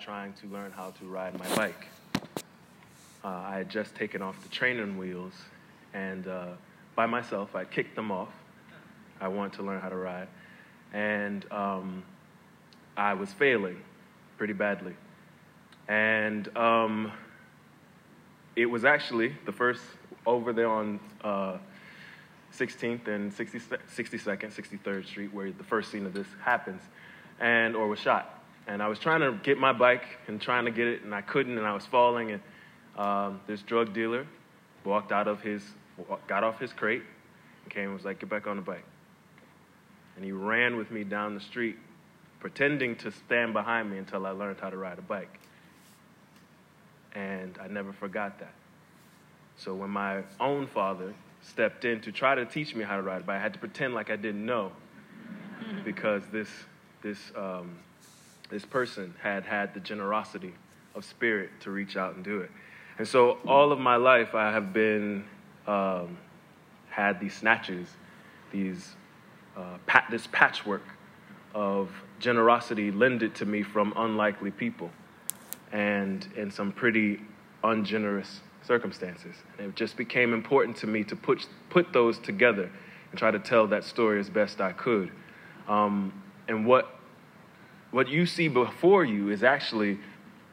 trying 0.00 0.32
to 0.32 0.48
learn 0.48 0.72
how 0.72 0.90
to 0.90 1.04
ride 1.04 1.38
my 1.38 1.54
bike. 1.54 1.86
Uh, 3.24 3.28
I 3.28 3.58
had 3.58 3.70
just 3.70 3.94
taken 3.94 4.22
off 4.22 4.42
the 4.42 4.48
training 4.48 4.98
wheels, 4.98 5.34
and 5.94 6.26
uh, 6.26 6.46
by 6.96 7.06
myself, 7.06 7.54
I 7.54 7.64
kicked 7.64 7.94
them 7.94 8.10
off. 8.10 8.30
I 9.20 9.28
wanted 9.28 9.52
to 9.58 9.62
learn 9.62 9.80
how 9.80 9.88
to 9.88 9.94
ride, 9.94 10.26
and 10.92 11.46
um, 11.52 12.02
I 12.96 13.14
was 13.14 13.32
failing 13.32 13.80
pretty 14.36 14.52
badly. 14.52 14.96
And 15.86 16.48
um, 16.56 17.12
it 18.56 18.66
was 18.66 18.84
actually 18.84 19.36
the 19.46 19.52
first 19.52 19.82
over 20.26 20.52
there 20.52 20.68
on 20.68 20.98
uh, 21.22 21.58
16th 22.52 23.06
and 23.06 23.32
60, 23.32 23.60
62nd, 23.60 24.52
63rd 24.52 25.06
Street, 25.06 25.32
where 25.32 25.52
the 25.52 25.62
first 25.62 25.92
scene 25.92 26.04
of 26.04 26.14
this 26.14 26.26
happens, 26.42 26.82
and 27.38 27.76
or 27.76 27.86
was 27.86 28.00
shot. 28.00 28.37
And 28.68 28.82
I 28.82 28.86
was 28.86 28.98
trying 28.98 29.20
to 29.20 29.32
get 29.42 29.58
my 29.58 29.72
bike 29.72 30.04
and 30.26 30.40
trying 30.40 30.66
to 30.66 30.70
get 30.70 30.86
it, 30.86 31.02
and 31.02 31.14
I 31.14 31.22
couldn't, 31.22 31.56
and 31.56 31.66
I 31.66 31.72
was 31.72 31.86
falling. 31.86 32.32
And 32.32 32.42
um, 32.98 33.40
this 33.46 33.62
drug 33.62 33.94
dealer 33.94 34.26
walked 34.84 35.10
out 35.10 35.26
of 35.26 35.40
his, 35.40 35.62
got 36.26 36.44
off 36.44 36.60
his 36.60 36.72
crate, 36.74 37.02
and 37.64 37.72
came 37.72 37.84
and 37.84 37.94
was 37.94 38.04
like, 38.04 38.20
"Get 38.20 38.28
back 38.28 38.46
on 38.46 38.56
the 38.56 38.62
bike." 38.62 38.84
And 40.16 40.24
he 40.24 40.32
ran 40.32 40.76
with 40.76 40.90
me 40.90 41.02
down 41.02 41.34
the 41.34 41.40
street, 41.40 41.76
pretending 42.40 42.94
to 42.96 43.10
stand 43.10 43.54
behind 43.54 43.90
me 43.90 43.96
until 43.96 44.26
I 44.26 44.30
learned 44.30 44.60
how 44.60 44.68
to 44.68 44.76
ride 44.76 44.98
a 44.98 45.02
bike. 45.02 45.40
And 47.14 47.58
I 47.58 47.68
never 47.68 47.92
forgot 47.92 48.38
that. 48.40 48.52
So 49.56 49.74
when 49.74 49.90
my 49.90 50.22
own 50.38 50.66
father 50.66 51.14
stepped 51.40 51.86
in 51.86 52.00
to 52.02 52.12
try 52.12 52.34
to 52.34 52.44
teach 52.44 52.74
me 52.74 52.84
how 52.84 52.96
to 52.96 53.02
ride 53.02 53.22
a 53.22 53.24
bike, 53.24 53.38
I 53.38 53.42
had 53.42 53.54
to 53.54 53.58
pretend 53.58 53.94
like 53.94 54.10
I 54.10 54.16
didn't 54.16 54.44
know 54.44 54.72
because 55.84 56.22
this, 56.30 56.48
this, 57.02 57.32
um, 57.34 57.78
this 58.48 58.64
person 58.64 59.14
had 59.22 59.44
had 59.44 59.74
the 59.74 59.80
generosity 59.80 60.54
of 60.94 61.04
spirit 61.04 61.50
to 61.60 61.70
reach 61.70 61.96
out 61.96 62.14
and 62.14 62.24
do 62.24 62.40
it. 62.40 62.50
And 62.98 63.06
so 63.06 63.38
all 63.46 63.70
of 63.72 63.78
my 63.78 63.96
life, 63.96 64.34
I 64.34 64.50
have 64.50 64.72
been, 64.72 65.24
um, 65.66 66.18
had 66.90 67.20
these 67.20 67.34
snatches, 67.34 67.88
these, 68.50 68.96
uh, 69.56 69.78
pat- 69.86 70.06
this 70.10 70.26
patchwork 70.32 70.82
of 71.54 71.90
generosity 72.18 72.90
lended 72.90 73.34
to 73.36 73.46
me 73.46 73.62
from 73.62 73.92
unlikely 73.96 74.50
people 74.50 74.90
and 75.72 76.26
in 76.36 76.50
some 76.50 76.72
pretty 76.72 77.20
ungenerous 77.62 78.40
circumstances. 78.62 79.36
And 79.58 79.68
it 79.68 79.76
just 79.76 79.96
became 79.96 80.32
important 80.32 80.76
to 80.78 80.86
me 80.86 81.04
to 81.04 81.16
put, 81.16 81.46
put 81.70 81.92
those 81.92 82.18
together 82.18 82.70
and 83.10 83.18
try 83.18 83.30
to 83.30 83.38
tell 83.38 83.66
that 83.68 83.84
story 83.84 84.18
as 84.18 84.28
best 84.28 84.60
I 84.60 84.72
could. 84.72 85.10
Um, 85.68 86.12
and 86.48 86.66
what, 86.66 86.97
what 87.90 88.08
you 88.08 88.26
see 88.26 88.48
before 88.48 89.04
you 89.04 89.30
is 89.30 89.42
actually 89.42 89.98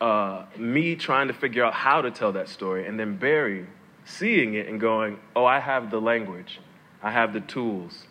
uh, 0.00 0.44
me 0.56 0.96
trying 0.96 1.28
to 1.28 1.34
figure 1.34 1.64
out 1.64 1.74
how 1.74 2.00
to 2.00 2.10
tell 2.10 2.32
that 2.32 2.48
story, 2.48 2.86
and 2.86 2.98
then 2.98 3.16
Barry 3.16 3.66
seeing 4.04 4.54
it 4.54 4.66
and 4.68 4.80
going, 4.80 5.18
Oh, 5.36 5.44
I 5.44 5.60
have 5.60 5.90
the 5.90 6.00
language, 6.00 6.60
I 7.02 7.10
have 7.10 7.32
the 7.32 7.40
tools, 7.40 8.06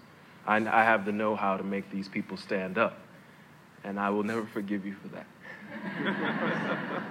I, 0.46 0.58
I 0.58 0.84
have 0.84 1.06
the 1.06 1.12
know 1.12 1.36
how 1.36 1.58
to 1.58 1.64
make 1.64 1.90
these 1.92 2.08
people 2.08 2.38
stand 2.38 2.78
up. 2.78 3.00
And 3.84 4.00
I 4.00 4.09
will 4.09 4.24
never 4.24 4.46
forgive 4.46 4.86
you 4.86 4.96
for 4.96 5.08
that. 5.09 5.28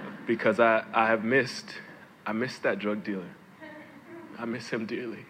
because 0.27 0.59
I, 0.59 0.83
I 0.93 1.07
have 1.07 1.23
missed, 1.23 1.75
I 2.25 2.33
missed 2.33 2.63
that 2.63 2.79
drug 2.79 3.03
dealer. 3.03 3.29
I 4.37 4.45
miss 4.45 4.69
him 4.69 4.85
dearly. 4.85 5.25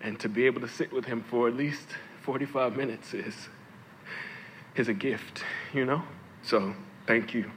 And 0.00 0.20
to 0.20 0.28
be 0.28 0.46
able 0.46 0.60
to 0.60 0.68
sit 0.68 0.92
with 0.92 1.06
him 1.06 1.24
for 1.28 1.48
at 1.48 1.54
least 1.54 1.88
45 2.22 2.76
minutes 2.76 3.14
is, 3.14 3.48
is 4.78 4.88
a 4.88 4.94
gift, 4.94 5.44
you 5.72 5.84
know? 5.84 6.02
So 6.42 6.74
thank 7.06 7.34
you. 7.34 7.50